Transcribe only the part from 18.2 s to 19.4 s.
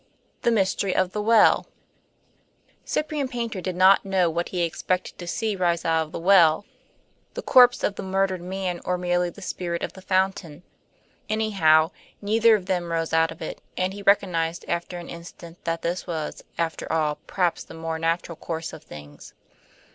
course of things.